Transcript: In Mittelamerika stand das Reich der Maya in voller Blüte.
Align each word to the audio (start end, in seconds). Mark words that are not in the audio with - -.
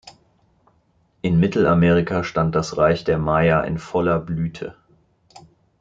In 1.21 1.39
Mittelamerika 1.39 2.23
stand 2.23 2.55
das 2.55 2.75
Reich 2.75 3.03
der 3.03 3.19
Maya 3.19 3.61
in 3.61 3.77
voller 3.77 4.17
Blüte. 4.19 4.75